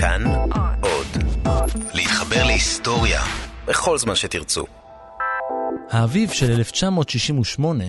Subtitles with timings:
[0.00, 0.24] כאן
[0.80, 1.06] עוד.
[1.94, 3.22] להתחבר להיסטוריה
[3.66, 4.64] בכל זמן שתרצו.
[5.90, 7.84] האביב של 1968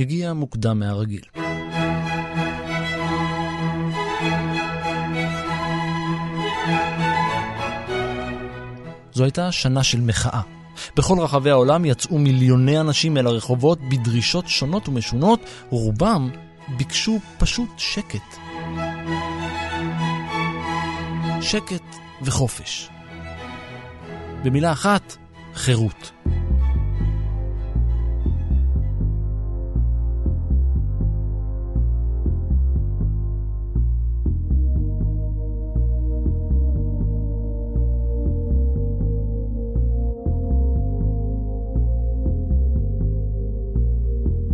[0.00, 1.20] הגיע מוקדם מהרגיל.
[9.12, 10.40] זו הייתה שנה של מחאה.
[10.96, 15.40] בכל רחבי העולם יצאו מיליוני אנשים אל הרחובות בדרישות שונות ומשונות,
[15.72, 16.30] ורובם
[16.76, 18.49] ביקשו פשוט שקט.
[21.42, 22.88] שקט וחופש.
[24.44, 25.16] במילה אחת,
[25.54, 26.12] חירות.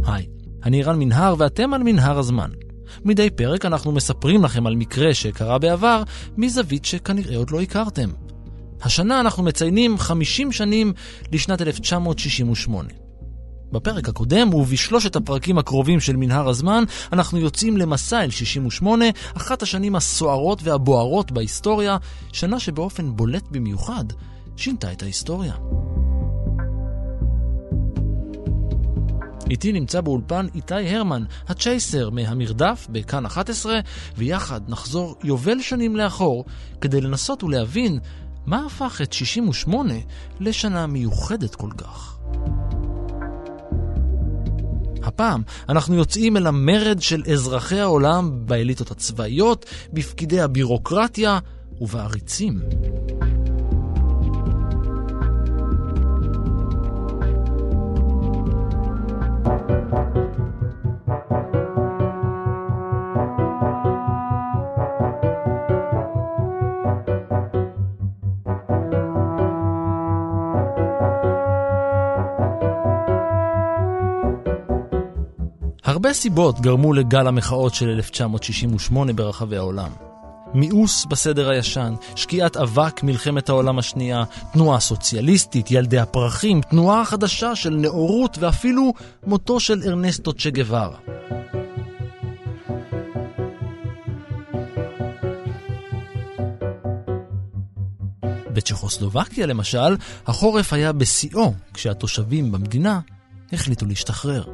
[0.04, 0.26] היי,
[0.64, 2.50] אני רן מנהר ואתם על מנהר הזמן.
[3.06, 6.02] מדי פרק אנחנו מספרים לכם על מקרה שקרה בעבר
[6.36, 8.10] מזווית שכנראה עוד לא הכרתם.
[8.82, 10.92] השנה אנחנו מציינים 50 שנים
[11.32, 12.88] לשנת 1968.
[13.72, 19.04] בפרק הקודם ובשלושת הפרקים הקרובים של מנהר הזמן אנחנו יוצאים למסע אל 68,
[19.36, 21.96] אחת השנים הסוערות והבוערות בהיסטוריה,
[22.32, 24.04] שנה שבאופן בולט במיוחד
[24.56, 25.54] שינתה את ההיסטוריה.
[29.50, 33.80] איתי נמצא באולפן איתי הרמן, הצ'ייסר מהמרדף בכאן 11,
[34.16, 36.44] ויחד נחזור יובל שנים לאחור
[36.80, 37.98] כדי לנסות ולהבין
[38.46, 39.94] מה הפך את 68
[40.40, 42.18] לשנה מיוחדת כל כך.
[45.02, 51.38] הפעם אנחנו יוצאים אל המרד של אזרחי העולם באליטות הצבאיות, בפקידי הבירוקרטיה
[51.80, 52.60] ובעריצים.
[76.16, 79.90] סיבות גרמו לגל המחאות של 1968 ברחבי העולם.
[80.54, 87.70] מיאוס בסדר הישן, שקיעת אבק מלחמת העולם השנייה, תנועה סוציאליסטית, ילדי הפרחים, תנועה חדשה של
[87.70, 88.92] נאורות ואפילו
[89.26, 90.96] מותו של ארנסטו צ'ה גווארה.
[98.52, 99.96] בצ'כוסלובקיה למשל,
[100.26, 103.00] החורף היה בשיאו כשהתושבים במדינה
[103.52, 104.44] החליטו להשתחרר.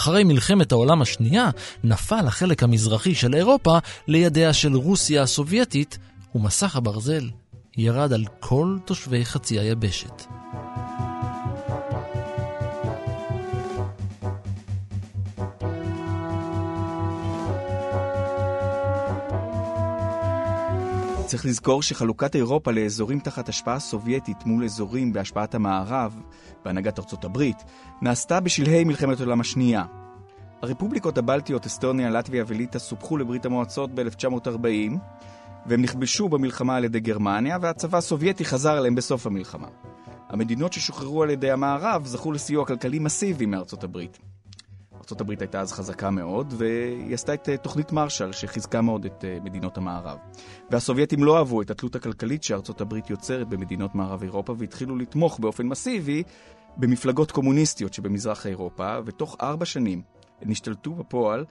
[0.00, 1.50] אחרי מלחמת העולם השנייה
[1.84, 3.78] נפל החלק המזרחי של אירופה
[4.08, 5.98] לידיה של רוסיה הסובייטית,
[6.34, 7.30] ומסך הברזל
[7.76, 10.22] ירד על כל תושבי חצי היבשת.
[21.30, 26.20] צריך לזכור שחלוקת אירופה לאזורים תחת השפעה סובייטית מול אזורים בהשפעת המערב,
[26.64, 27.56] בהנהגת ארצות הברית,
[28.02, 29.84] נעשתה בשלהי מלחמת העולם השנייה.
[30.62, 34.98] הרפובליקות הבלטיות, אסטוניה, לטביה וליטא סופחו לברית המועצות ב-1940,
[35.66, 39.68] והם נכבשו במלחמה על ידי גרמניה, והצבא הסובייטי חזר אליהם בסוף המלחמה.
[40.28, 44.18] המדינות ששוחררו על ידי המערב זכו לסיוע כלכלי מסיבי מארצות הברית.
[45.20, 50.18] הברית הייתה אז חזקה מאוד, והיא עשתה את תוכנית מרשל שחיזקה מאוד את מדינות המערב.
[50.70, 52.42] והסובייטים לא אהבו את התלות הכלכלית
[52.80, 56.22] הברית יוצרת במדינות מערב אירופה, והתחילו לתמוך באופן מסיבי
[56.76, 60.02] במפלגות קומוניסטיות שבמזרח אירופה, ותוך ארבע שנים
[60.42, 61.44] הם השתלטו בפועל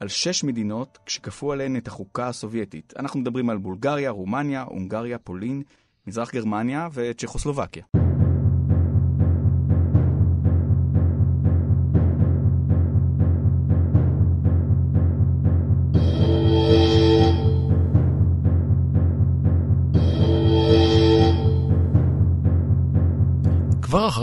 [0.00, 2.92] על שש מדינות כשכפו עליהן את החוקה הסובייטית.
[2.98, 5.62] אנחנו מדברים על בולגריה, רומניה, הונגריה, פולין,
[6.06, 8.05] מזרח גרמניה וצ'כוסלובקיה.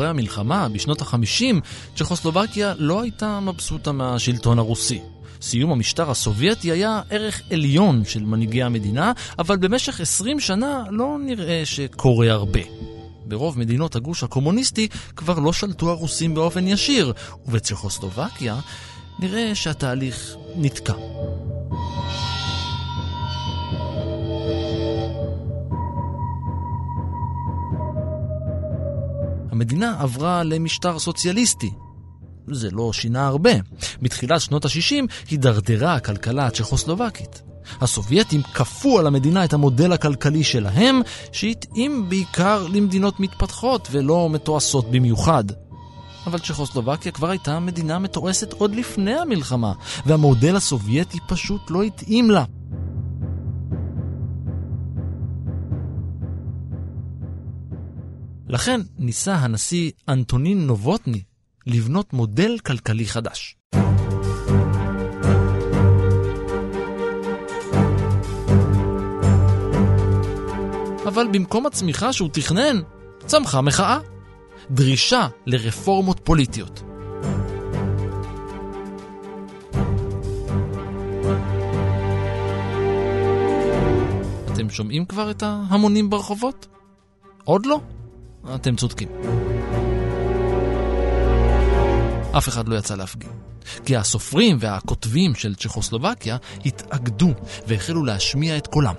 [0.03, 1.55] אחרי המלחמה, בשנות ה-50,
[1.95, 4.99] צ'כוסלובקיה לא הייתה מבסוטה מהשלטון הרוסי.
[5.41, 11.61] סיום המשטר הסובייטי היה ערך עליון של מנהיגי המדינה, אבל במשך 20 שנה לא נראה
[11.65, 12.59] שקורה הרבה.
[13.25, 17.13] ברוב מדינות הגוש הקומוניסטי כבר לא שלטו הרוסים באופן ישיר,
[17.45, 18.59] ובצ'כוסלובקיה
[19.19, 20.93] נראה שהתהליך נתקע.
[29.53, 31.71] המדינה עברה למשטר סוציאליסטי.
[32.51, 33.51] זה לא שינה הרבה.
[34.01, 37.41] בתחילת שנות ה-60 הידרדרה הכלכלה הצ'כוסלובקית.
[37.81, 41.01] הסובייטים כפו על המדינה את המודל הכלכלי שלהם,
[41.31, 45.43] שהתאים בעיקר למדינות מתפתחות ולא מתועשות במיוחד.
[46.25, 49.73] אבל צ'כוסלובקיה כבר הייתה מדינה מתועסת עוד לפני המלחמה,
[50.05, 52.43] והמודל הסובייטי פשוט לא התאים לה.
[58.53, 61.21] לכן ניסה הנשיא אנטונין נובוטני
[61.67, 63.55] לבנות מודל כלכלי חדש.
[71.07, 72.81] אבל במקום הצמיחה שהוא תכנן,
[73.25, 73.99] צמחה מחאה.
[74.71, 76.83] דרישה לרפורמות פוליטיות.
[84.53, 86.67] אתם שומעים כבר את ההמונים ברחובות?
[87.43, 87.79] עוד לא?
[88.55, 89.07] אתם צודקים.
[92.37, 93.29] אף אחד לא יצא להפגין.
[93.85, 97.29] כי הסופרים והכותבים של צ'כוסלובקיה התאגדו
[97.67, 98.93] והחלו להשמיע את קולם.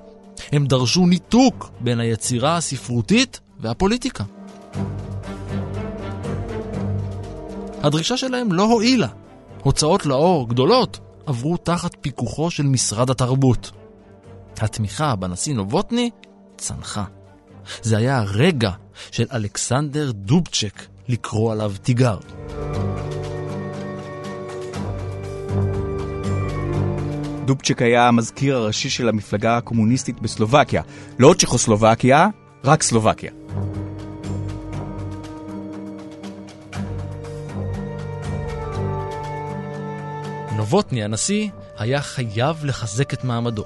[0.52, 4.25] הם דרשו ניתוק בין היצירה הספרותית והפוליטיקה.
[7.82, 9.08] הדרישה שלהם לא הועילה.
[9.62, 13.70] הוצאות לאור גדולות עברו תחת פיקוחו של משרד התרבות.
[14.56, 16.11] התמיכה בנשיא נובוטני
[16.56, 17.05] צנחה.
[17.83, 18.71] זה היה הרגע
[19.11, 22.19] של אלכסנדר דובצ'ק לקרוא עליו תיגר.
[27.45, 30.83] דובצ'ק היה המזכיר הראשי של המפלגה הקומוניסטית בסלובקיה.
[31.19, 32.29] לא צ'כוסלובקיה,
[32.65, 33.31] רק סלובקיה.
[40.57, 43.65] נובוטני הנשיא היה חייב לחזק את מעמדו.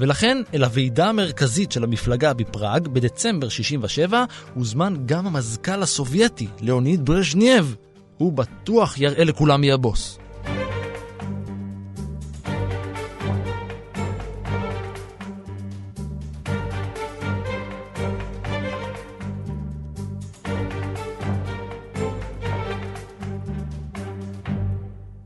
[0.00, 7.76] ולכן אל הוועידה המרכזית של המפלגה בפראג בדצמבר 67 הוזמן גם המזכ"ל הסובייטי, ליאוניד ברז'נייב.
[8.18, 10.18] הוא בטוח יראה לכולם מי הבוס.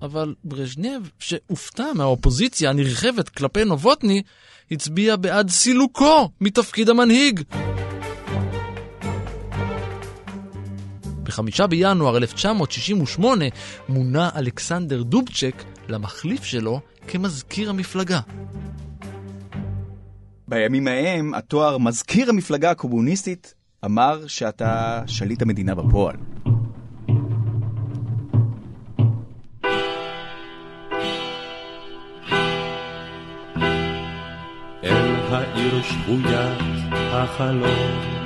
[0.02, 4.22] אבל ברז'נייב, שהופתע מהאופוזיציה הנרחבת כלפי נובוטני,
[4.70, 7.40] הצביע בעד סילוקו מתפקיד המנהיג.
[11.22, 13.44] בחמישה בינואר 1968
[13.88, 18.20] מונה אלכסנדר דובצ'ק למחליף שלו כמזכיר המפלגה.
[20.48, 23.54] בימים ההם התואר מזכיר המפלגה הקומוניסטית
[23.84, 26.16] אומר שאתה שליט המדינה בפועל.
[35.32, 36.58] העיר שבוית
[36.92, 38.20] החלום.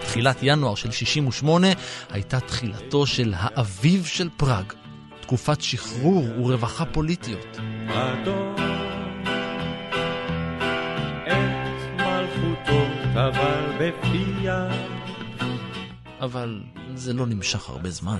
[0.00, 1.66] תחילת ינואר של 68
[2.10, 4.72] הייתה תחילתו של האביב של פראג,
[5.20, 7.58] תקופת שחרור ורווחה פוליטיות.
[16.20, 16.60] אבל
[16.94, 18.18] זה לא נמשך הרבה זמן.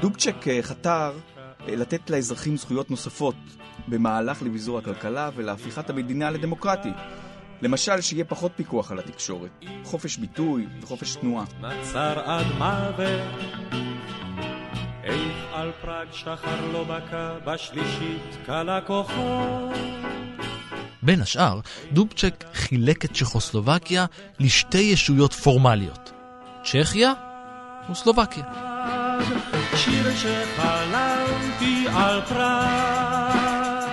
[0.00, 1.12] דובצ'ק אה, חתר
[1.76, 3.34] לתת לאזרחים זכויות נוספות
[3.88, 6.94] במהלך לביזור הכלכלה ולהפיכת המדינה לדמוקרטית.
[7.62, 11.44] למשל, שיהיה פחות פיקוח על התקשורת, חופש ביטוי וחופש תנועה.
[11.60, 13.20] נצר עד מוות,
[15.04, 19.72] איך על פראג שחר לא בקע, בשלישית קלה כוחו.
[21.02, 21.60] בין השאר,
[21.92, 24.06] דובצ'ק חילק את צ'כוסלובקיה
[24.40, 26.12] לשתי ישויות פורמליות,
[26.64, 27.12] צ'כיה
[27.90, 28.44] וסלובקיה.
[29.76, 30.10] שיר
[31.68, 33.88] שחלמתי על פראג,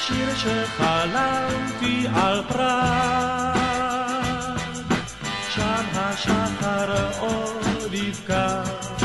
[0.00, 3.78] שיר שחלמתי על פראג,
[5.54, 8.62] שם השחר עוד יבקע,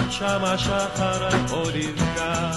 [0.10, 2.52] שם השחר עוד יבקע.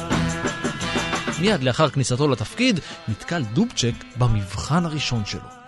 [1.40, 5.63] מיד לאחר כניסתו לתפקיד נתקל דובצ'ק במבחן הראשון שלו.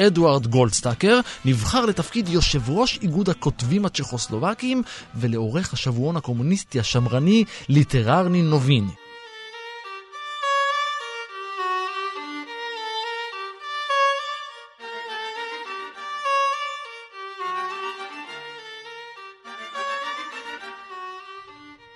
[0.00, 4.82] אדוארד גולדסטאקר נבחר לתפקיד יושב ראש איגוד הכותבים הצ'כוסלובקים
[5.14, 8.92] ולעורך השבועון הקומוניסטי השמרני ליטררני נוביני.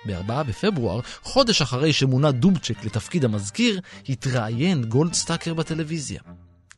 [0.05, 6.21] ב-4 בפברואר, חודש אחרי שמונה דובצ'ק לתפקיד המזכיר, התראיין גולדסטאקר בטלוויזיה.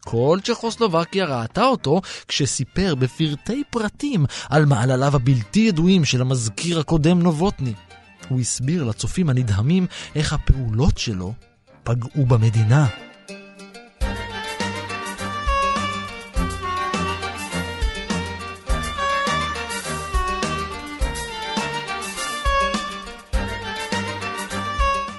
[0.05, 7.73] כל צ'כוסלובקיה ראתה אותו כשסיפר בפרטי פרטים על מעלליו הבלתי ידועים של המזכיר הקודם נובוטני.
[8.29, 11.33] הוא הסביר לצופים הנדהמים איך הפעולות שלו
[11.83, 12.87] פגעו במדינה.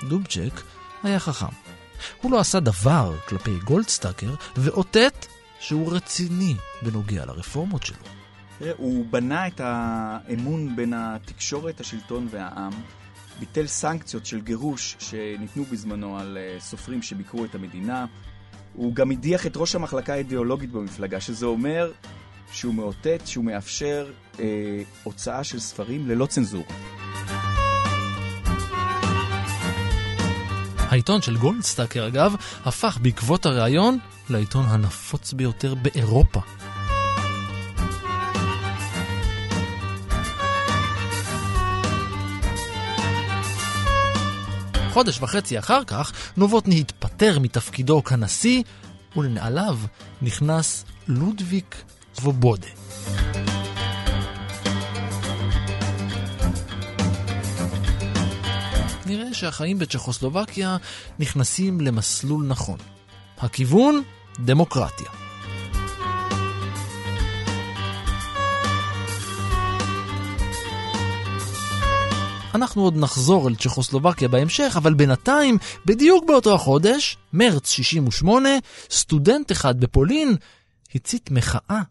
[0.09, 0.63] דובצ'ק
[1.03, 1.74] היה חכם.
[2.25, 5.27] הוא לא עשה דבר כלפי גולדסטאקר, ואותת
[5.61, 7.97] שהוא רציני בנוגע לרפורמות שלו.
[8.77, 12.73] הוא בנה את האמון בין התקשורת, השלטון והעם,
[13.41, 18.07] ביטל סנקציות של גירוש שניתנו בזמנו על אה, סופרים שביקרו את המדינה.
[18.75, 21.93] הוא גם הדיח את ראש המחלקה האידיאולוגית במפלגה, שזה אומר
[22.53, 27.04] שהוא מאותת, שהוא מאפשר אה, הוצאה של ספרים ללא צנזורה.
[30.95, 32.35] העיתון של גולדסטאקר, אגב,
[32.65, 33.99] הפך בעקבות הריאיון
[34.31, 36.41] לעיתון הנפוץ ביותר באירופה.
[44.91, 48.63] חודש וחצי אחר כך, נובוטני התפטר מתפקידו כנשיא,
[49.17, 49.79] ולנעליו
[50.23, 51.77] נכנס לודוויק
[52.15, 52.69] סבובודה.
[59.17, 60.77] נראה שהחיים בצ'כוסלובקיה
[61.19, 62.79] נכנסים למסלול נכון.
[63.39, 64.03] הכיוון,
[64.39, 65.07] דמוקרטיה.
[72.55, 78.49] אנחנו עוד נחזור אל צ'כוסלובקיה בהמשך, אבל בינתיים, בדיוק באותו החודש, מרץ 68,
[78.91, 80.37] סטודנט אחד בפולין
[80.95, 81.83] הצית מחאה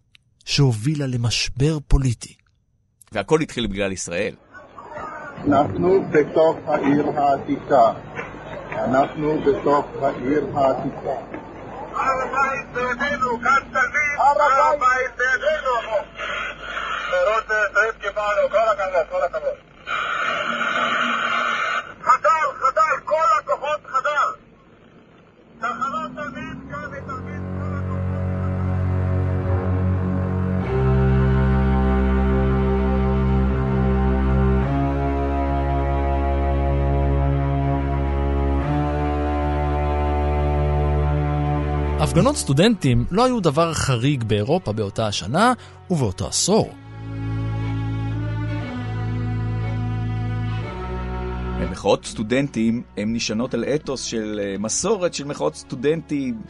[0.46, 2.36] שהובילה למשבר פוליטי.
[3.12, 4.36] והכל התחיל בגלל ישראל.
[5.48, 7.92] אנחנו בתוך העיר העתיקה.
[8.72, 11.18] אנחנו בתוך העיר העתיקה.
[11.96, 15.76] הר הבית בידינו, כאן תלמיד, הר הבית בידינו.
[17.10, 19.58] פירות שריף קיבלנו, כל הכבוד, כל הכבוד.
[22.02, 24.30] חדל, חדל, כל הכוחות חדל.
[25.60, 26.43] תחנות תלמיד,
[42.14, 45.54] הפגנות סטודנטים לא היו דבר חריג באירופה באותה השנה
[45.90, 46.74] ובאותו עשור.
[51.72, 56.42] מחאות סטודנטים הן נשענות על אתוס של אה, מסורת של מחאות סטודנטים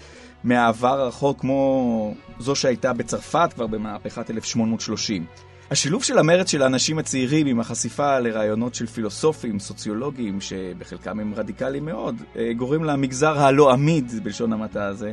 [0.44, 5.26] מהעבר הרחוק, כמו זו שהייתה בצרפת כבר במהפכת 1830.
[5.72, 11.86] השילוב של המרד של האנשים הצעירים עם החשיפה לרעיונות של פילוסופים, סוציולוגים, שבחלקם הם רדיקליים
[11.86, 15.12] מאוד, אה, גורם למגזר הלא עמיד, בלשון המעטה הזה,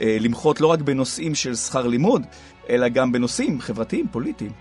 [0.00, 2.22] אה, למחות לא רק בנושאים של שכר לימוד,
[2.70, 4.52] אלא גם בנושאים חברתיים, פוליטיים.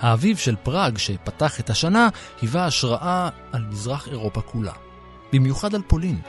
[0.00, 2.08] האביב של פראג שפתח את השנה
[2.40, 4.72] היווה השראה על מזרח אירופה כולה,
[5.32, 6.20] במיוחד על פולין.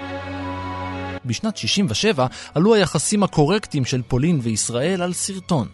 [1.26, 5.68] בשנת 67 עלו היחסים הקורקטיים של פולין וישראל על סרטון.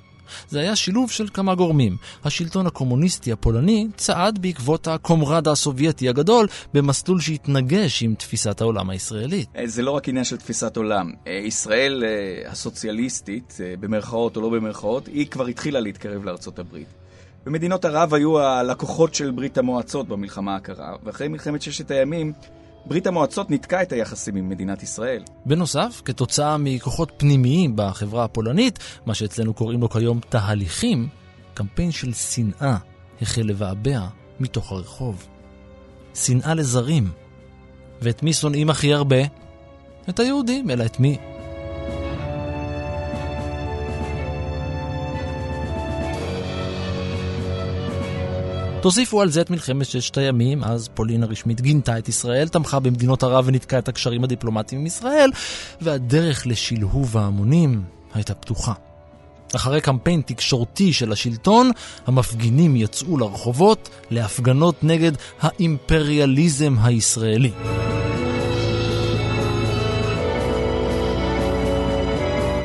[0.49, 1.97] זה היה שילוב של כמה גורמים.
[2.25, 9.49] השלטון הקומוניסטי הפולני צעד בעקבות הקומרד הסובייטי הגדול במסלול שהתנגש עם תפיסת העולם הישראלית.
[9.65, 11.11] זה לא רק עניין של תפיסת עולם.
[11.45, 12.03] ישראל
[12.47, 16.87] הסוציאליסטית, במרכאות או לא במרכאות, היא כבר התחילה להתקרב לארצות הברית.
[17.45, 22.33] ומדינות ערב היו הלקוחות של ברית המועצות במלחמה הקרה, ואחרי מלחמת ששת הימים,
[22.87, 25.23] ברית המועצות ניתקה את היחסים עם מדינת ישראל.
[25.45, 31.07] בנוסף, כתוצאה מכוחות פנימיים בחברה הפולנית, מה שאצלנו קוראים לו כיום תהליכים,
[31.53, 32.77] קמפיין של שנאה
[33.21, 34.07] החל לבעבע
[34.39, 35.27] מתוך הרחוב.
[36.15, 37.09] שנאה לזרים.
[38.01, 39.17] ואת מי שונאים הכי הרבה?
[40.09, 41.17] את היהודים, אלא את מי?
[48.81, 53.23] תוסיפו על זה את מלחמת ששת הימים, אז פולין הרשמית גינתה את ישראל, תמכה במדינות
[53.23, 55.29] ערב וניתקה את הקשרים הדיפלומטיים עם ישראל,
[55.81, 58.73] והדרך לשלהוב ההמונים הייתה פתוחה.
[59.55, 61.71] אחרי קמפיין תקשורתי של השלטון,
[62.07, 67.51] המפגינים יצאו לרחובות להפגנות נגד האימפריאליזם הישראלי.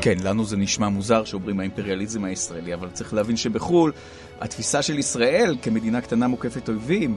[0.02, 3.92] כן, לנו זה נשמע מוזר שאומרים האימפריאליזם הישראלי, אבל צריך להבין שבחו"ל
[4.42, 7.16] התפיסה של ישראל כמדינה קטנה מוקפת אויבים,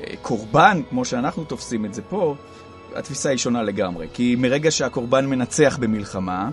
[0.00, 2.34] אה, קורבן, כמו שאנחנו תופסים את זה פה,
[2.94, 4.06] התפיסה היא שונה לגמרי.
[4.12, 6.50] כי מרגע שהקורבן מנצח במלחמה,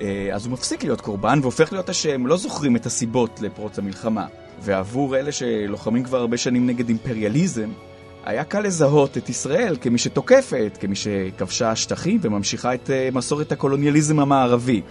[0.00, 4.26] אה, אז הוא מפסיק להיות קורבן והופך להיות אשם, לא זוכרים את הסיבות לפרוץ המלחמה.
[4.60, 7.70] ועבור אלה שלוחמים כבר הרבה שנים נגד אימפריאליזם,
[8.24, 14.20] היה קל לזהות את ישראל כמי שתוקפת, כמי שכבשה שטחים וממשיכה את אה, מסורת הקולוניאליזם
[14.20, 14.82] המערבי.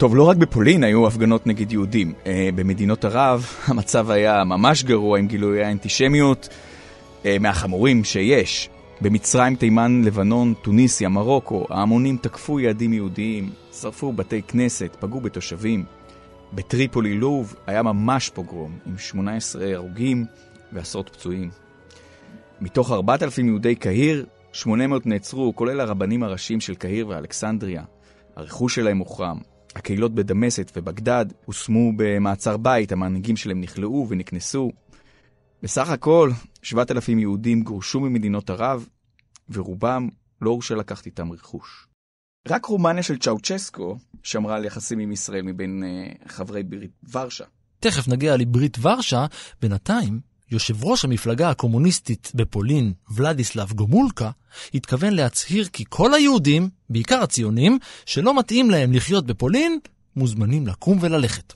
[0.00, 2.12] טוב, לא רק בפולין היו הפגנות נגד יהודים.
[2.26, 6.48] אה, במדינות ערב המצב היה ממש גרוע עם גילויי האנטישמיות
[7.24, 8.70] אה, מהחמורים שיש.
[9.00, 15.84] במצרים, תימן, לבנון, טוניסיה, מרוקו, ההמונים תקפו יעדים יהודיים, שרפו בתי כנסת, פגעו בתושבים.
[16.52, 20.24] בטריפולי לוב היה ממש פוגרום, עם 18 הרוגים
[20.72, 21.50] ועשרות פצועים.
[22.60, 27.82] מתוך 4,000 יהודי קהיר, 800 נעצרו, כולל הרבנים הראשיים של קהיר ואלכסנדריה.
[28.36, 29.49] הרכוש שלהם הוחרם.
[29.76, 34.70] הקהילות בדמשת ובגדד הושמו במעצר בית, המנהיגים שלהם נכלאו ונקנסו.
[35.62, 36.30] בסך הכל,
[36.62, 38.88] 7,000 יהודים גורשו ממדינות ערב,
[39.48, 40.08] ורובם
[40.40, 41.86] לא הורשה לקחת איתם רכוש.
[42.48, 47.44] רק רומניה של צ'אוצ'סקו שמרה על יחסים עם ישראל מבין uh, חברי ברית ורשה.
[47.80, 49.26] תכף נגיע לברית ורשה,
[49.62, 54.30] בינתיים יושב ראש המפלגה הקומוניסטית בפולין, ולדיסלב גומולקה,
[54.74, 59.78] התכוון להצהיר כי כל היהודים, בעיקר הציונים, שלא מתאים להם לחיות בפולין,
[60.16, 61.52] מוזמנים לקום וללכת.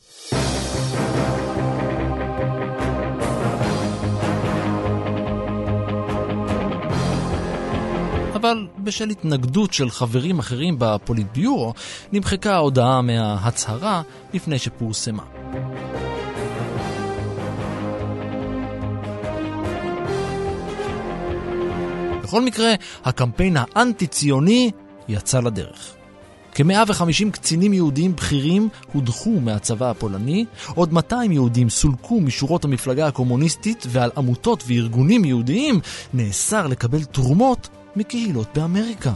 [8.34, 11.74] אבל בשל התנגדות של חברים אחרים בפוליטביורו,
[12.12, 14.02] נמחקה ההודעה מההצהרה
[14.34, 15.22] לפני שפורסמה.
[22.24, 24.70] בכל מקרה, הקמפיין האנטי-ציוני
[25.08, 25.94] יצא לדרך.
[26.54, 34.10] כ-150 קצינים יהודים בכירים הודחו מהצבא הפולני, עוד 200 יהודים סולקו משורות המפלגה הקומוניסטית, ועל
[34.16, 35.80] עמותות וארגונים יהודיים
[36.14, 39.12] נאסר לקבל תרומות מקהילות באמריקה.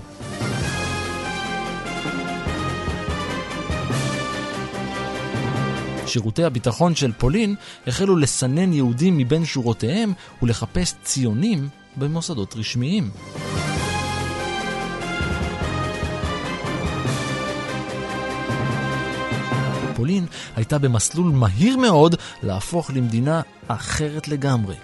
[6.07, 7.55] שירותי הביטחון של פולין
[7.87, 10.13] החלו לסנן יהודים מבין שורותיהם
[10.43, 11.69] ולחפש ציונים
[11.99, 13.11] במוסדות רשמיים.
[19.97, 20.27] פולין
[20.57, 24.75] הייתה במסלול מהיר מאוד להפוך למדינה אחרת לגמרי.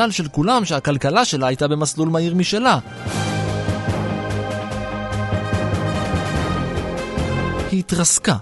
[0.00, 2.78] המזל של כולם שהכלכלה שלה הייתה במסלול מהיר משלה.
[7.70, 8.36] היא התרסקה.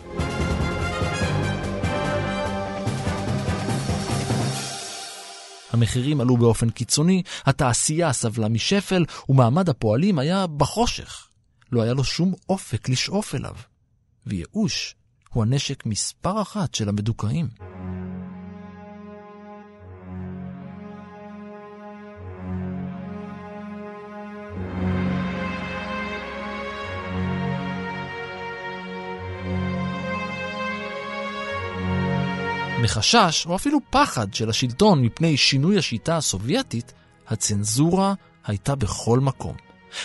[5.73, 11.29] המחירים עלו באופן קיצוני, התעשייה סבלה משפל, ומעמד הפועלים היה בחושך.
[11.73, 13.55] לא היה לו שום אופק לשאוף אליו.
[14.27, 14.95] וייאוש
[15.33, 17.49] הוא הנשק מספר אחת של המדוכאים.
[32.83, 36.93] מחשש, או אפילו פחד של השלטון מפני שינוי השיטה הסובייטית,
[37.29, 38.15] הצנזורה
[38.47, 39.55] הייתה בכל מקום.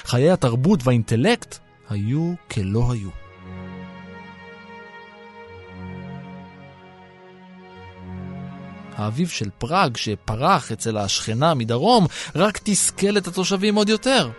[0.03, 1.57] חיי התרבות והאינטלקט
[1.89, 3.09] היו כלא היו.
[8.95, 14.29] האביב של פראג שפרח אצל השכנה מדרום רק תסכל את התושבים עוד יותר.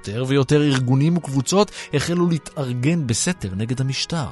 [0.00, 4.26] יותר ויותר ארגונים וקבוצות החלו להתארגן בסתר נגד המשטר.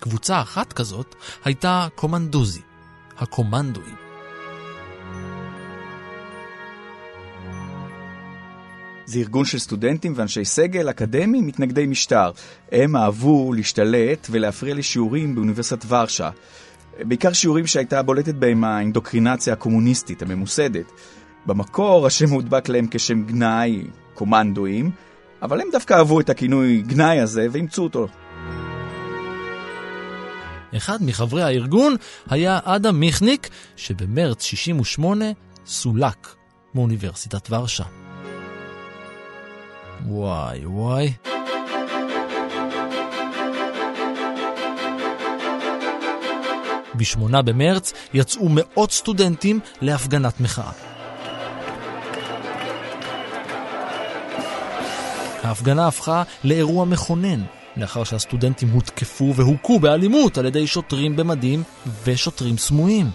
[0.00, 2.60] קבוצה אחת כזאת הייתה קומנדוזי,
[3.18, 3.94] הקומנדואים.
[9.04, 12.30] זה ארגון של סטודנטים ואנשי סגל אקדמי מתנגדי משטר.
[12.72, 16.30] הם אהבו להשתלט ולהפריע לשיעורים באוניברסיטת ורשה.
[17.00, 20.92] בעיקר שיעורים שהייתה בולטת בהם האינדוקרינציה הקומוניסטית הממוסדת.
[21.46, 23.82] במקור השם הודבק להם כשם גנאי,
[24.20, 24.90] קומנדואים,
[25.42, 28.08] אבל הם דווקא אהבו את הכינוי גנאי הזה ואימצו אותו.
[30.76, 31.96] אחד מחברי הארגון
[32.30, 35.24] היה אדם מיכניק, שבמרץ 68
[35.66, 36.34] סולק
[36.74, 37.84] מאוניברסיטת ורשה.
[40.06, 41.12] וואי וואי.
[46.94, 50.89] ב-8 במרץ יצאו מאות סטודנטים להפגנת מחאה.
[55.42, 57.42] ההפגנה הפכה לאירוע מכונן,
[57.76, 61.62] לאחר שהסטודנטים הותקפו והוכו באלימות על ידי שוטרים במדים
[62.04, 63.10] ושוטרים סמויים.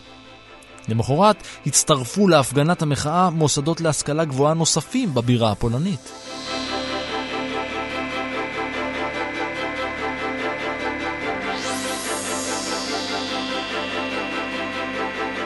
[0.89, 1.35] למחרת
[1.65, 6.11] הצטרפו להפגנת המחאה מוסדות להשכלה גבוהה נוספים בבירה הפולנית.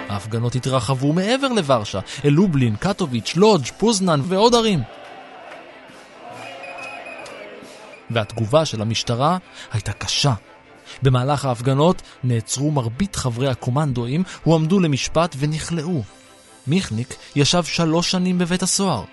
[0.09, 4.98] ההפגנות התרחבו מעבר לוורשה, אל לובלין, קטוביץ', לודג', פוזנן ועוד ערים.
[8.11, 9.37] והתגובה של המשטרה
[9.71, 10.33] הייתה קשה.
[11.01, 16.01] במהלך ההפגנות נעצרו מרבית חברי הקומנדואים, הועמדו למשפט ונכלאו.
[16.67, 19.03] מיכניק ישב שלוש שנים בבית הסוהר.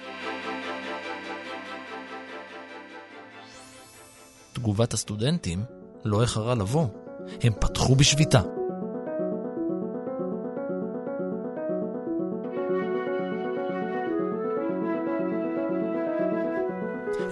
[4.52, 5.64] תגובת הסטודנטים
[6.04, 6.86] לא איחרה לבוא.
[7.42, 8.40] הם פתחו בשביתה.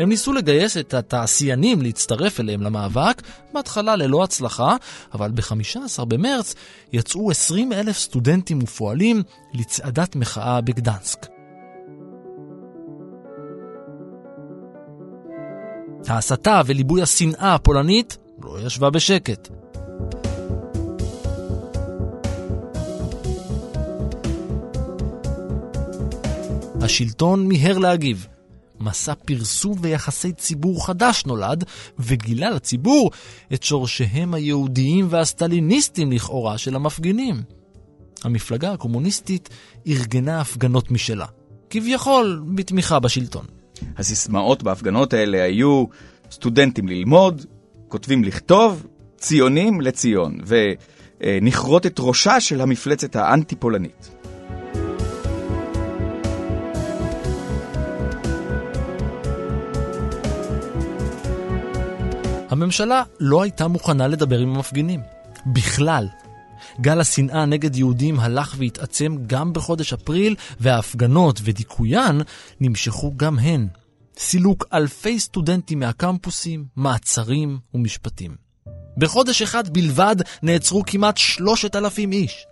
[0.05, 3.23] הם ניסו לגייס את התעשיינים להצטרף אליהם למאבק,
[3.55, 4.77] בהתחלה ללא הצלחה,
[5.15, 6.55] אבל ב-15 במרץ
[6.93, 9.23] יצאו 20 אלף סטודנטים ופועלים
[9.55, 11.27] לצעדת מחאה בגדנסק.
[16.09, 19.49] ההסתה וליבוי השנאה הפולנית לא ישבה בשקט.
[26.81, 28.34] השלטון מיהר להגיב.
[28.81, 31.65] מסע פרסום ויחסי ציבור חדש נולד,
[31.99, 33.11] וגילה לציבור
[33.55, 37.43] את שורשיהם היהודיים והסטליניסטיים לכאורה של המפגינים.
[38.25, 39.49] המפלגה הקומוניסטית
[39.87, 41.27] ארגנה הפגנות משלה,
[41.71, 43.47] כביכול בתמיכה בשלטון.
[43.97, 45.85] הסיסמאות בהפגנות האלה היו
[46.31, 47.47] סטודנטים ללמוד,
[47.89, 54.14] כותבים לכתוב, ציונים לציון, ונכרות את ראשה של המפלצת האנטי-פולנית.
[62.55, 65.01] הממשלה לא הייתה מוכנה לדבר עם המפגינים.
[65.47, 66.09] בכלל.
[66.81, 72.21] גל השנאה נגד יהודים הלך והתעצם גם בחודש אפריל, וההפגנות ודיכוין
[72.61, 73.69] נמשכו גם הן.
[74.19, 78.37] סילוק אלפי סטודנטים מהקמפוסים, מעצרים ומשפטים.
[78.97, 82.47] בחודש אחד בלבד נעצרו כמעט שלושת אלפים איש.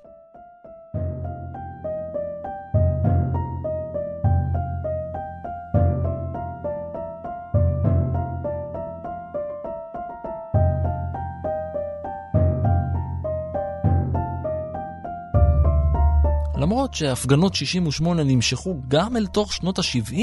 [16.72, 20.16] למרות שהפגנות 68 נמשכו גם אל תוך שנות ה-70,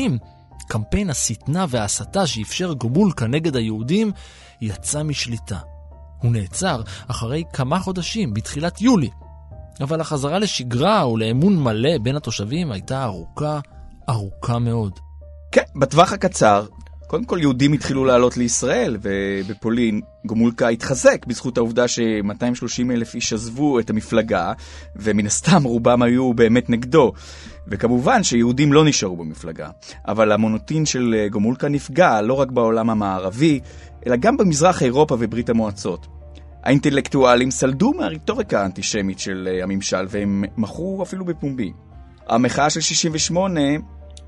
[0.67, 4.11] קמפיין השטנה וההסתה שאפשר גומולקה נגד היהודים
[4.61, 5.59] יצא משליטה.
[6.21, 9.09] הוא נעצר אחרי כמה חודשים, בתחילת יולי.
[9.81, 13.59] אבל החזרה לשגרה ולאמון מלא בין התושבים הייתה ארוכה,
[14.09, 14.99] ארוכה מאוד.
[15.51, 16.65] כן, בטווח הקצר,
[17.09, 23.79] קודם כל יהודים התחילו לעלות לישראל, ובפולין גומולקה התחזק בזכות העובדה ש-230 אלף איש עזבו
[23.79, 24.53] את המפלגה,
[24.95, 27.13] ומן הסתם רובם היו באמת נגדו.
[27.67, 29.69] וכמובן שיהודים לא נשארו במפלגה,
[30.07, 33.59] אבל המונוטין של גומולקה נפגע לא רק בעולם המערבי,
[34.07, 36.07] אלא גם במזרח אירופה וברית המועצות.
[36.63, 41.71] האינטלקטואלים סלדו מהרטוריקה האנטישמית של הממשל, והם מכרו אפילו בפומבי.
[42.27, 43.61] המחאה של 68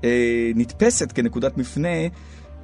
[0.04, 1.88] אה, נתפסת כנקודת מפנה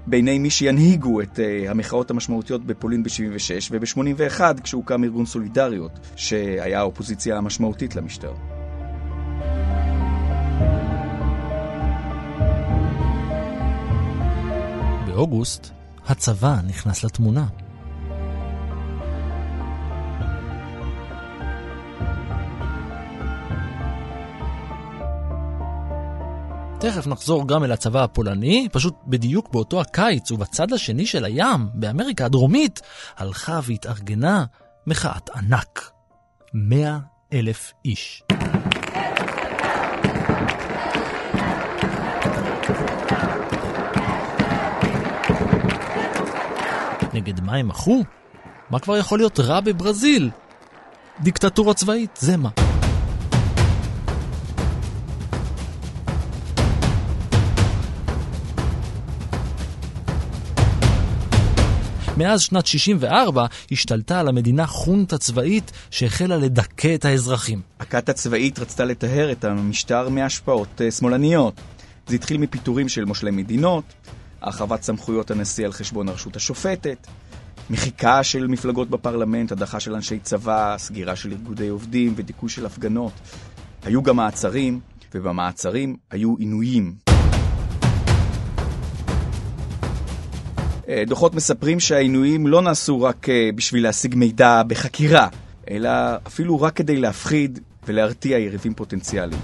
[0.07, 7.37] בעיני מי שינהיגו את uh, המחאות המשמעותיות בפולין ב-76 וב-81 כשהוקם ארגון סולידריות, שהיה האופוזיציה
[7.37, 8.33] המשמעותית למשטר.
[15.07, 15.71] באוגוסט
[16.07, 17.47] הצבא נכנס לתמונה.
[26.91, 32.25] תכף נחזור גם אל הצבא הפולני, פשוט בדיוק באותו הקיץ ובצד השני של הים, באמריקה
[32.25, 32.81] הדרומית,
[33.17, 34.45] הלכה והתארגנה
[34.87, 35.91] מחאת ענק.
[36.55, 36.99] מאה
[37.33, 38.23] אלף איש.
[47.15, 48.03] נגד מה הם מחו?
[48.71, 50.31] מה כבר יכול להיות רע בברזיל?
[51.21, 52.68] דיקטטורה צבאית, זה מה.
[62.19, 67.61] מאז שנת 64 השתלטה על המדינה חונטה צבאית שהחלה לדכא את האזרחים.
[67.81, 71.61] הכת הצבאית רצתה לטהר את המשטר מהשפעות אה, שמאלניות.
[72.07, 73.85] זה התחיל מפיטורים של מושלי מדינות,
[74.41, 77.07] הרחבת סמכויות הנשיא על חשבון הרשות השופטת,
[77.71, 83.13] מחיקה של מפלגות בפרלמנט, הדחה של אנשי צבא, סגירה של ארגודי עובדים ודיכוי של הפגנות.
[83.83, 84.81] היו גם מעצרים,
[85.15, 87.08] ובמעצרים היו עינויים.
[91.07, 95.29] דוחות מספרים שהעינויים לא נעשו רק אה, בשביל להשיג מידע בחקירה,
[95.71, 95.91] אלא
[96.27, 99.41] אפילו רק כדי להפחיד ולהרתיע יריבים פוטנציאליים.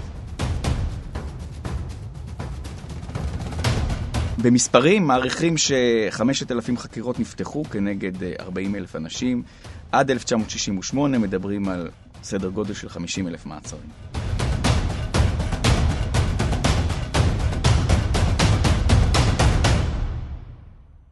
[4.37, 9.43] במספרים מעריכים ש-5,000 חקירות נפתחו כנגד 40,000 אה, אנשים.
[9.91, 11.89] עד 1968 מדברים על
[12.23, 14.24] סדר גודל של 50,000 מעצרים.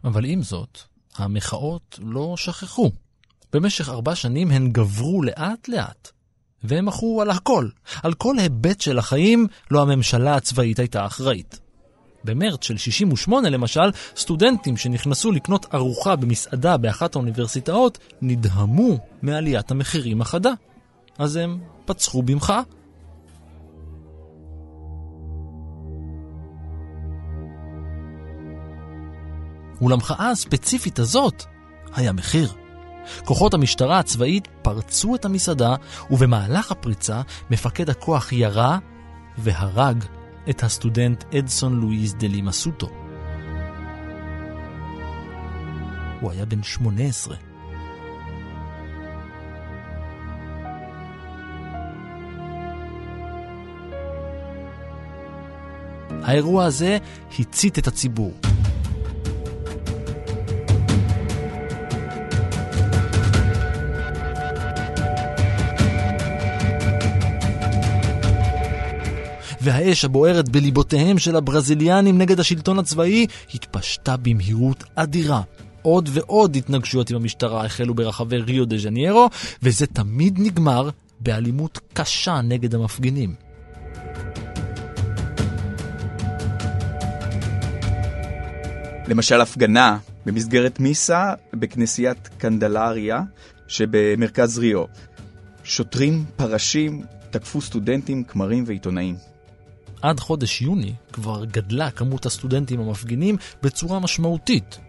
[0.03, 0.79] אבל עם זאת,
[1.15, 2.91] המחאות לא שכחו.
[3.53, 6.11] במשך ארבע שנים הן גברו לאט-לאט,
[6.63, 7.69] והם מחו על הכל,
[8.03, 11.59] על כל היבט של החיים, לא הממשלה הצבאית הייתה אחראית.
[12.23, 20.51] במרץ של 68 למשל, סטודנטים שנכנסו לקנות ארוחה במסעדה באחת האוניברסיטאות נדהמו מעליית המחירים החדה.
[21.17, 22.61] אז הם פצחו במחאה.
[29.83, 31.43] ולמחאה הספציפית הזאת
[31.95, 32.53] היה מחיר.
[33.25, 35.75] כוחות המשטרה הצבאית פרצו את המסעדה,
[36.11, 38.77] ובמהלך הפריצה מפקד הכוח ירה
[39.37, 40.03] והרג
[40.49, 42.89] את הסטודנט אדסון לואיז דלימה סוטו.
[46.21, 47.35] הוא היה בן 18.
[56.23, 56.97] האירוע הזה
[57.39, 58.33] הצית את הציבור.
[69.63, 75.41] והאש הבוערת בליבותיהם של הברזיליאנים נגד השלטון הצבאי התפשטה במהירות אדירה.
[75.81, 79.29] עוד ועוד התנגשויות עם המשטרה החלו ברחבי ריו דה ז'ניירו,
[79.63, 83.35] וזה תמיד נגמר באלימות קשה נגד המפגינים.
[89.07, 93.21] למשל הפגנה במסגרת מיסה בכנסיית קנדלריה
[93.67, 94.83] שבמרכז ריו.
[95.63, 99.32] שוטרים, פרשים, תקפו סטודנטים, כמרים ועיתונאים.
[100.03, 104.79] עד חודש יוני כבר גדלה כמות הסטודנטים המפגינים בצורה משמעותית.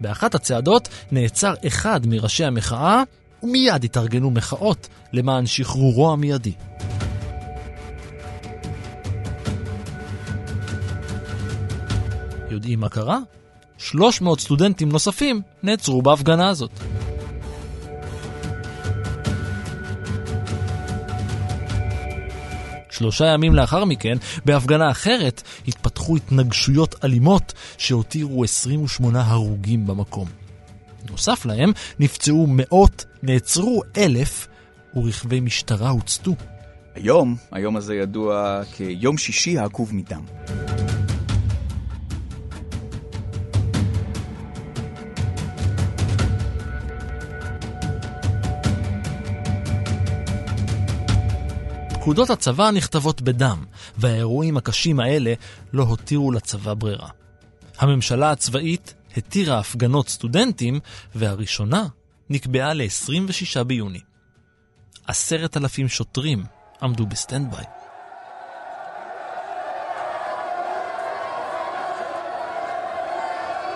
[0.00, 3.02] באחת הצעדות נעצר אחד מראשי המחאה,
[3.42, 6.52] ומיד התארגנו מחאות למען שחרורו המיידי.
[12.50, 13.18] יודעים מה קרה?
[13.78, 16.70] 300 סטודנטים נוספים נעצרו בהפגנה הזאת.
[22.92, 30.28] שלושה ימים לאחר מכן, בהפגנה אחרת, התפתחו התנגשויות אלימות שהותירו 28 הרוגים במקום.
[31.10, 34.48] נוסף להם, נפצעו מאות, נעצרו אלף,
[34.96, 36.34] ורכבי משטרה הוצתו.
[36.94, 40.22] היום, היום הזה ידוע כיום שישי העקוב מדם.
[52.02, 53.64] פקודות הצבא נכתבות בדם,
[53.96, 55.34] והאירועים הקשים האלה
[55.72, 57.08] לא הותירו לצבא ברירה.
[57.78, 60.80] הממשלה הצבאית התירה הפגנות סטודנטים,
[61.14, 61.86] והראשונה
[62.30, 64.00] נקבעה ל-26 ביוני.
[65.06, 66.44] עשרת אלפים שוטרים
[66.82, 67.64] עמדו בסטנדביי.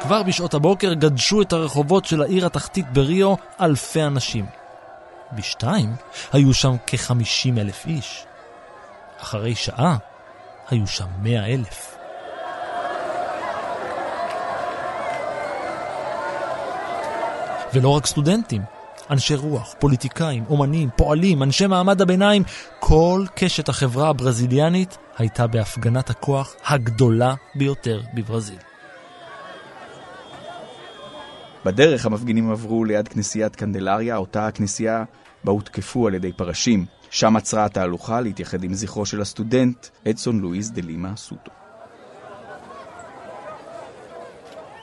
[0.02, 4.65] כבר בשעות הבוקר גדשו את הרחובות של העיר התחתית בריו אלפי אנשים.
[5.32, 5.94] בשתיים
[6.32, 8.24] היו שם כ-50 אלף איש.
[9.20, 9.96] אחרי שעה
[10.70, 11.96] היו שם 100 אלף.
[17.74, 18.62] ולא רק סטודנטים,
[19.10, 22.42] אנשי רוח, פוליטיקאים, אומנים, פועלים, אנשי מעמד הביניים,
[22.80, 28.58] כל קשת החברה הברזיליאנית הייתה בהפגנת הכוח הגדולה ביותר בברזיל.
[31.66, 35.04] בדרך המפגינים עברו ליד כנסיית קנדלריה, אותה הכנסייה
[35.44, 36.86] בה הותקפו על ידי פרשים.
[37.10, 41.50] שם עצרה התהלוכה להתייחד עם זכרו של הסטודנט אדסון לואיז דה לימה סוטו.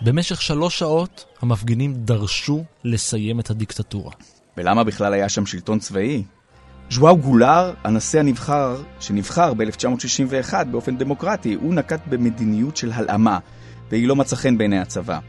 [0.01, 4.11] במשך שלוש שעות המפגינים דרשו לסיים את הדיקטטורה.
[4.57, 6.23] ולמה בכלל היה שם שלטון צבאי?
[6.89, 13.39] ז'ואאו גולר, הנשיא הנבחר, שנבחר ב-1961 באופן דמוקרטי, הוא נקט במדיניות של הלאמה,
[13.89, 15.19] והיא לא מצא חן בעיני הצבא.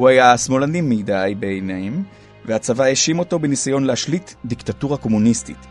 [0.00, 2.02] הוא היה שמאלני מדי בעיניהם,
[2.44, 5.66] והצבא האשים אותו בניסיון להשליט דיקטטורה קומוניסטית.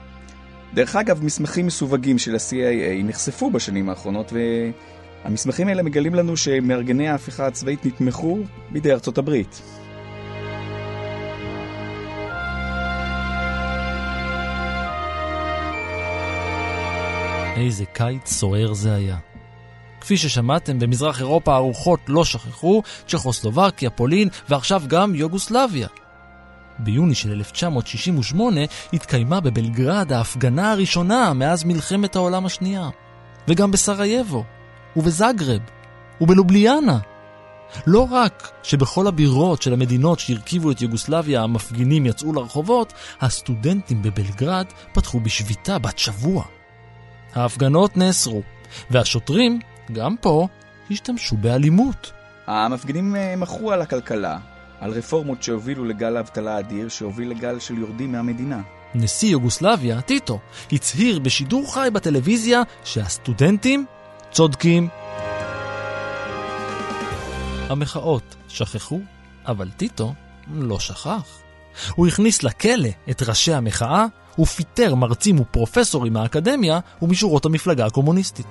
[0.73, 4.33] דרך אגב, מסמכים מסווגים של ה-CIA נחשפו בשנים האחרונות,
[5.23, 8.39] והמסמכים האלה מגלים לנו שמארגני ההפיכה הצבאית נתמכו
[8.71, 9.61] בידי ארצות הברית.
[17.57, 19.28] איזה קיץ סוער זה היה.
[20.09, 25.87] כפי ששמעתם, במזרח אירופה הרוחות לא שכחו, צ'כוסלובקיה, פולין ועכשיו גם יוגוסלביה.
[26.79, 28.61] ביוני של 1968
[28.93, 32.89] התקיימה בבלגרד ההפגנה הראשונה מאז מלחמת העולם השנייה.
[33.47, 34.43] וגם בסרייבו,
[34.95, 35.61] ובזגרב,
[36.21, 36.99] ובלובליאנה.
[37.87, 45.19] לא רק שבכל הבירות של המדינות שהרכיבו את יוגוסלביה המפגינים יצאו לרחובות, הסטודנטים בבלגרד פתחו
[45.19, 46.43] בשביתה בת שבוע.
[47.35, 48.41] ההפגנות נאסרו,
[48.91, 49.59] והשוטרים,
[49.91, 50.47] גם פה,
[50.91, 52.11] השתמשו באלימות.
[52.47, 54.37] המפגינים אה, מכרו על הכלכלה,
[54.79, 58.61] על רפורמות שהובילו לגל אבטלה אדיר שהוביל לגל של יורדים מהמדינה.
[58.95, 60.39] נשיא יוגוסלביה, טיטו,
[60.71, 63.85] הצהיר בשידור חי בטלוויזיה שהסטודנטים
[64.31, 64.87] צודקים.
[67.69, 68.99] המחאות שכחו,
[69.47, 70.13] אבל טיטו
[70.53, 71.39] לא שכח.
[71.95, 74.05] הוא הכניס לכלא את ראשי המחאה
[74.39, 78.47] ופיטר מרצים ופרופסורים מהאקדמיה ומשורות המפלגה הקומוניסטית.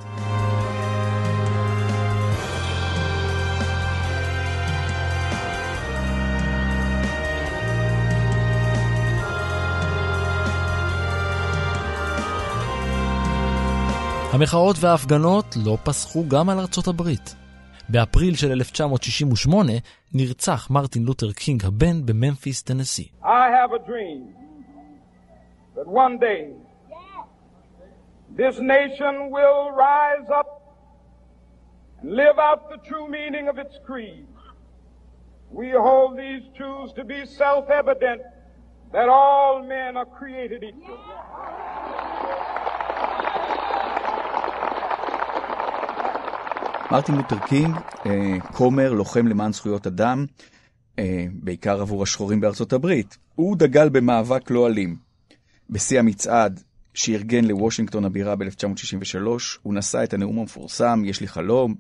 [14.33, 17.35] המחאות וההפגנות לא פסחו גם על ארצות הברית.
[17.89, 19.73] באפריל של 1968
[20.15, 23.09] נרצח מרטין לותר קינג הבן בממפיס, טנסי.
[38.93, 40.99] That all men are created equal.
[46.91, 50.27] מרטין לותר קינג, אה, כומר, לוחם למען זכויות אדם,
[50.99, 54.97] אה, בעיקר עבור השחורים בארצות הברית, הוא דגל במאבק לא אלים.
[55.71, 56.61] בשיא המצעד
[56.95, 59.19] שארגן לוושינגטון הבירה ב-1963,
[59.63, 61.75] הוא נשא את הנאום המפורסם, יש לי חלום.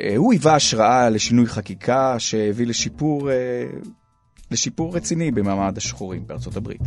[0.00, 3.30] אה, הוא היווה השראה לשינוי חקיקה שהביא לשיפור,
[4.50, 6.80] לשיפור רציני במעמד השחורים בארצות הברית.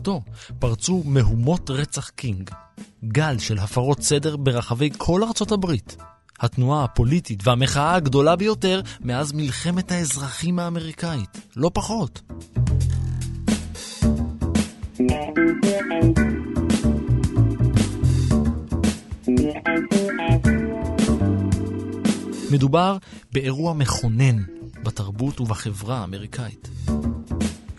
[0.00, 0.22] מותו
[0.58, 2.50] פרצו מהומות רצח קינג,
[3.04, 5.96] גל של הפרות סדר ברחבי כל ארצות הברית.
[6.40, 12.22] התנועה הפוליטית והמחאה הגדולה ביותר מאז מלחמת האזרחים האמריקאית, לא פחות.
[22.50, 22.96] מדובר
[23.32, 24.42] באירוע מכונן
[24.82, 26.68] בתרבות ובחברה האמריקאית.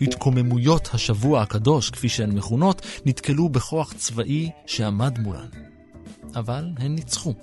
[0.02, 5.46] התקוממויות השבוע הקדוש, כפי שהן מכונות, נתקלו בכוח צבאי שעמד מולן.
[6.34, 7.34] אבל הן ניצחו.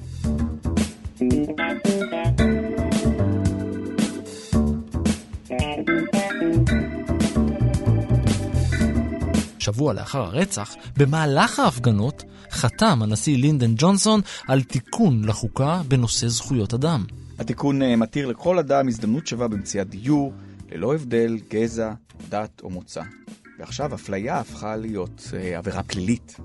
[9.60, 17.06] שבוע לאחר הרצח, במהלך ההפגנות, חתם הנשיא לינדן ג'ונסון על תיקון לחוקה בנושא זכויות אדם.
[17.40, 20.34] התיקון אה, מתיר לכל אדם הזדמנות שווה במציאת דיור,
[20.72, 21.94] ללא הבדל גזע,
[22.30, 23.02] דת או מוצא.
[23.60, 26.38] ועכשיו אפליה הפכה להיות אה, עבירה פלילית.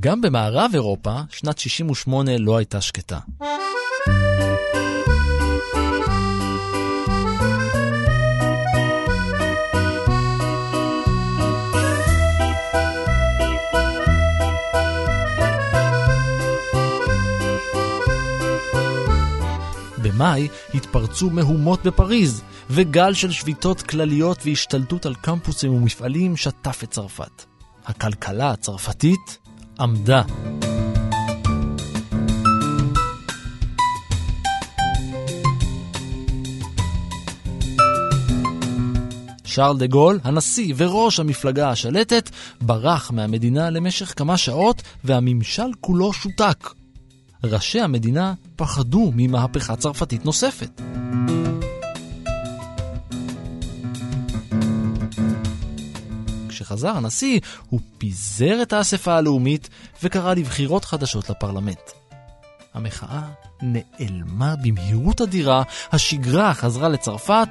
[0.00, 3.18] גם במערב אירופה, שנת 68 לא הייתה שקטה.
[20.20, 27.44] במאי התפרצו מהומות בפריז, וגל של שביתות כלליות והשתלטות על קמפוסים ומפעלים שטף את צרפת.
[27.86, 29.38] הכלכלה הצרפתית
[29.80, 30.22] עמדה.
[39.44, 42.30] שרל דה גול, הנשיא וראש המפלגה השלטת,
[42.60, 46.79] ברח מהמדינה למשך כמה שעות והממשל כולו שותק.
[47.44, 50.80] ראשי המדינה פחדו ממהפכה צרפתית נוספת.
[56.48, 59.68] כשחזר הנשיא, הוא פיזר את האספה הלאומית
[60.02, 61.90] וקרא לבחירות חדשות לפרלמנט.
[62.74, 63.22] המחאה
[63.62, 67.48] נעלמה במהירות אדירה, השגרה חזרה לצרפת,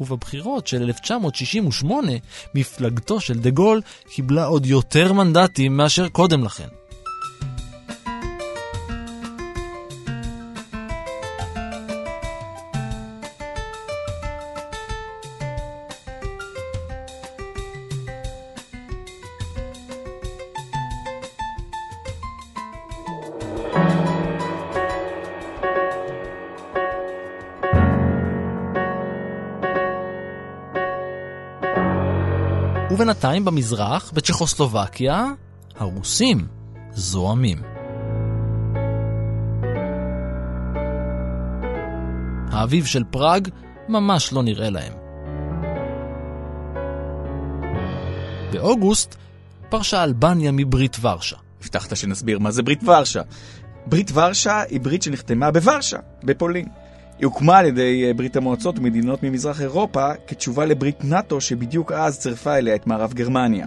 [0.00, 2.12] ובבחירות של 1968
[2.54, 6.68] מפלגתו של דה גול קיבלה עוד יותר מנדטים מאשר קודם לכן.
[33.36, 35.26] ובינתיים במזרח, בצ'כוסלובקיה,
[35.76, 36.46] הרוסים
[36.92, 37.62] זועמים.
[42.52, 43.48] האביב של פראג
[43.88, 44.92] ממש לא נראה להם.
[48.52, 49.16] באוגוסט
[49.68, 51.36] פרשה אלבניה מברית ורשה.
[51.62, 53.22] הבטחת שנסביר מה זה ברית ורשה.
[53.86, 56.66] ברית ורשה היא ברית שנחתמה בוורשה, בפולין.
[57.18, 62.18] היא הוקמה על ידי אה, ברית המועצות ומדינות ממזרח אירופה כתשובה לברית נאט"ו שבדיוק אז
[62.18, 63.66] צירפה אליה את מערב גרמניה.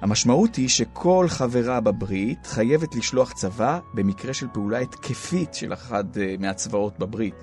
[0.00, 6.34] המשמעות היא שכל חברה בברית חייבת לשלוח צבא במקרה של פעולה התקפית של אחד אה,
[6.38, 7.34] מהצבאות בברית.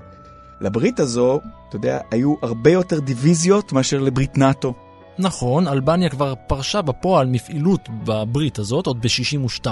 [0.62, 1.40] לברית הזו,
[1.70, 4.74] אתה יודע, היו הרבה יותר דיוויזיות מאשר לברית נאט"ו.
[5.20, 9.68] נכון, אלבניה כבר פרשה בפועל מפעילות בברית הזאת, עוד ב-62,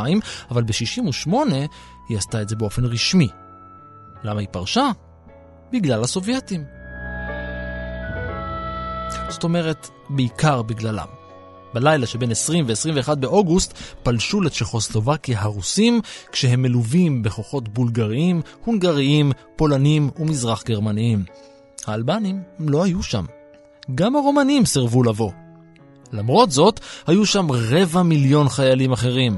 [0.51, 1.33] אבל ב-68
[2.09, 3.27] היא עשתה את זה באופן רשמי.
[4.23, 4.91] למה היא פרשה?
[5.71, 6.63] בגלל הסובייטים.
[9.29, 11.07] זאת אומרת, בעיקר בגללם.
[11.73, 16.01] בלילה שבין 20 ו-21 באוגוסט פלשו לצ'כוסלובקיה הרוסים,
[16.31, 21.23] כשהם מלווים בכוחות בולגריים, הונגריים, פולנים ומזרח גרמניים.
[21.85, 23.25] האלבנים לא היו שם.
[23.95, 25.31] גם הרומנים סירבו לבוא.
[26.11, 29.37] למרות זאת, היו שם רבע מיליון חיילים אחרים.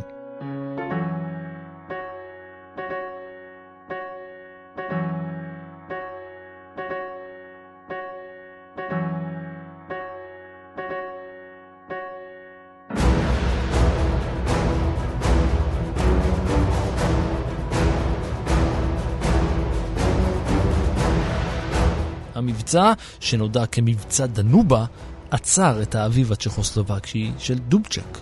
[22.76, 24.86] המבצע, שנודע כמבצע דנובה,
[25.32, 28.18] עצר את האביב הצ'כוסלובקי של דובצ'ק.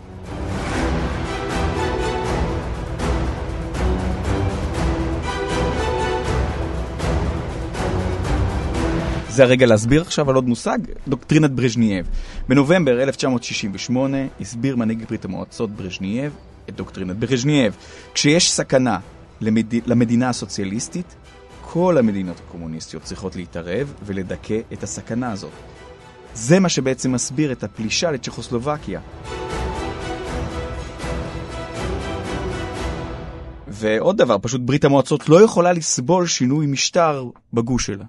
[9.29, 10.77] זה הרגע להסביר עכשיו על עוד מושג,
[11.07, 12.05] דוקטרינת ברז'נייב.
[12.47, 16.33] בנובמבר 1968 הסביר מנהיג ברית המועצות ברז'נייב
[16.69, 17.75] את דוקטרינת ברז'נייב.
[18.13, 18.99] כשיש סכנה
[19.41, 19.73] למד...
[19.85, 21.15] למדינה הסוציאליסטית,
[21.73, 25.51] כל המדינות הקומוניסטיות צריכות להתערב ולדכא את הסכנה הזאת.
[26.33, 28.99] זה מה שבעצם מסביר את הפלישה לצ'כוסלובקיה.
[33.67, 38.05] ועוד דבר, פשוט ברית המועצות לא יכולה לסבול שינוי משטר בגוש שלה.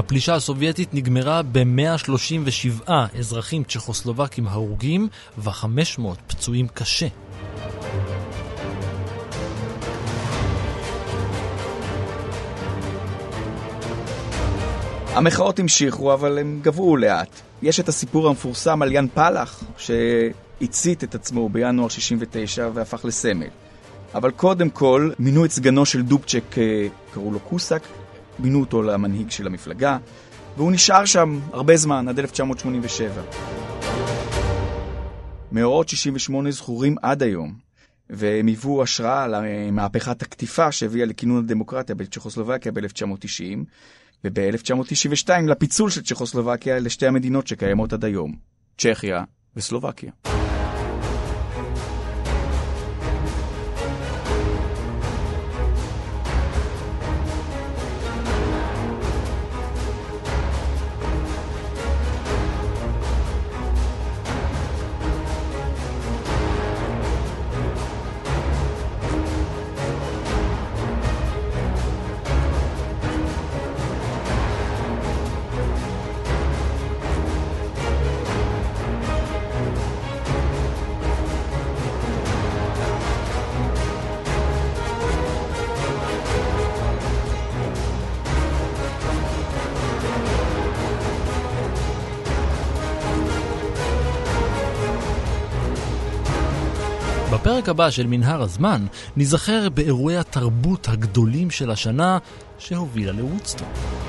[0.00, 7.06] הפלישה הסובייטית נגמרה ב-137 אזרחים צ'כוסלובקים הרוגים ו-500 פצועים קשה.
[15.06, 17.40] המחאות המשיכו, אבל הם גברו לאט.
[17.62, 23.46] יש את הסיפור המפורסם על יאן פלח, שהצית את עצמו בינואר 69 והפך לסמל.
[24.14, 27.82] אבל קודם כל, מינו את סגנו של דובצ'ק, אה, קראו לו קוסק,
[28.42, 29.98] מינו אותו למנהיג של המפלגה,
[30.56, 33.22] והוא נשאר שם הרבה זמן, עד 1987.
[35.52, 37.54] מאורעות 68 זכורים עד היום,
[38.10, 43.58] והם היוו השראה למהפכת הקטיפה שהביאה לכינון הדמוקרטיה בצ'כוסלובקיה ב-1990,
[44.24, 48.36] וב-1992 לפיצול של צ'כוסלובקיה לשתי המדינות שקיימות עד היום,
[48.78, 49.24] צ'כיה
[49.56, 50.10] וסלובקיה.
[97.60, 98.86] בפרק הבא של מנהר הזמן
[99.16, 102.18] ניזכר באירועי התרבות הגדולים של השנה
[102.58, 103.99] שהובילה לוודסטוק.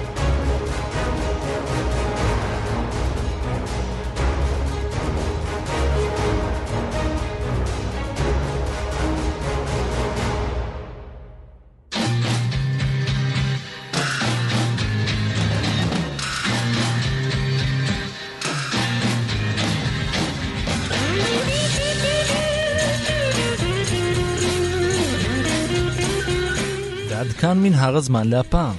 [27.41, 28.75] כאן מנהר הזמן להפעם.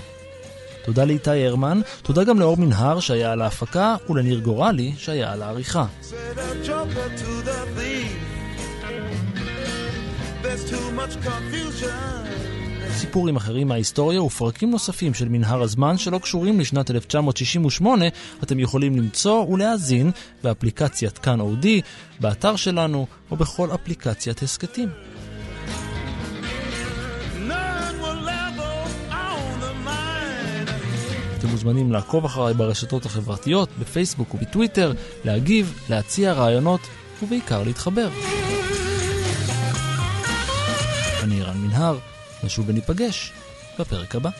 [0.84, 5.86] תודה לאיתי הרמן, תודה גם לאור מנהר שהיה על ההפקה, ולניר גורלי שהיה על העריכה.
[12.90, 18.04] סיפורים אחרים מההיסטוריה ופרקים נוספים של מנהר הזמן שלא קשורים לשנת 1968
[18.42, 20.10] אתם יכולים למצוא ולהאזין
[20.42, 21.80] באפליקציית כאן אודי,
[22.20, 24.88] באתר שלנו או בכל אפליקציית הסכתים.
[31.42, 34.92] אתם מוזמנים לעקוב אחריי ברשתות החברתיות, בפייסבוק ובטוויטר,
[35.24, 36.80] להגיב, להציע רעיונות
[37.22, 38.08] ובעיקר להתחבר.
[41.22, 41.98] אני רן מנהר,
[42.44, 43.32] נשוב וניפגש
[43.78, 44.30] בפרק הבא.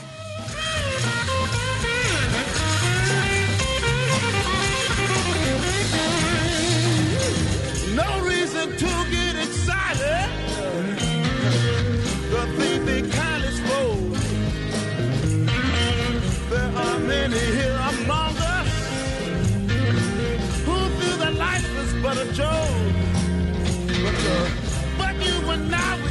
[22.22, 22.48] A joke.
[24.02, 24.50] But, uh,
[24.98, 26.01] but you and I,